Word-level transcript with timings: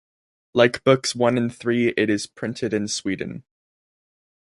Like 0.55 0.83
books 0.83 1.13
One 1.15 1.37
and 1.37 1.55
Three 1.55 1.89
it 1.89 2.09
is 2.09 2.25
printed 2.25 2.73
in 2.73 2.87
Sweden. 2.87 3.43